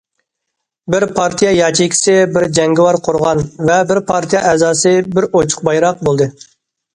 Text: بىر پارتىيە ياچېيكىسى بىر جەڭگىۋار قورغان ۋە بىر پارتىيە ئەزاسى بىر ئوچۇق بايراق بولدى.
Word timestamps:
بىر 0.93 1.03
پارتىيە 1.17 1.51
ياچېيكىسى 1.55 2.15
بىر 2.37 2.45
جەڭگىۋار 2.59 2.97
قورغان 3.09 3.43
ۋە 3.71 3.77
بىر 3.93 4.01
پارتىيە 4.09 4.43
ئەزاسى 4.53 4.95
بىر 5.19 5.29
ئوچۇق 5.31 5.63
بايراق 5.71 6.03
بولدى. 6.11 6.31